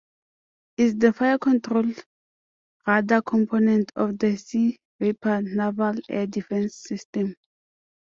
Its 0.77 0.95
the 0.97 1.13
fire 1.13 1.37
control 1.37 1.85
radar 2.87 3.21
component 3.21 3.91
of 3.95 4.17
the 4.17 4.35
Sea 4.35 4.79
Viper 4.99 5.43
naval 5.43 5.93
air 6.09 6.25
defence 6.25 6.75
system. 6.77 7.35